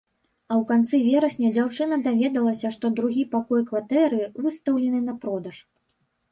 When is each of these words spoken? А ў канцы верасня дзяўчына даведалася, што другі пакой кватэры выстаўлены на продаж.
А 0.51 0.53
ў 0.53 0.69
канцы 0.69 0.99
верасня 1.07 1.51
дзяўчына 1.57 1.99
даведалася, 2.09 2.73
што 2.77 2.93
другі 3.01 3.23
пакой 3.37 3.61
кватэры 3.69 4.21
выстаўлены 4.47 5.07
на 5.09 5.13
продаж. 5.27 5.57